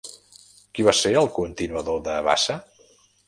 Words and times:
Qui 0.77 0.85
va 0.87 0.95
ser 0.99 1.11
el 1.19 1.29
continuador 1.37 2.01
de 2.09 2.17
Bassa? 2.31 2.57